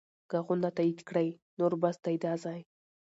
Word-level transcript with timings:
ږغونه 0.31 0.69
تایید 0.77 0.99
کړئ 1.09 1.29
نور 1.59 1.73
بس 1.81 1.95
دی 2.05 2.15
دا 2.23 2.33
ځای. 2.43 2.61